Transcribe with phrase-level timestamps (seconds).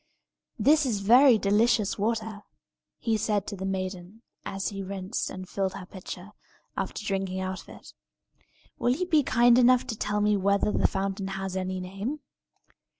[0.57, 2.41] "This is very delicious water,"
[2.97, 6.31] he said to the maiden as he rinsed and filled her pitcher,
[6.75, 7.93] after drinking out of it.
[8.79, 12.21] "Will you be kind enough to tell me whether the fountain has any name?"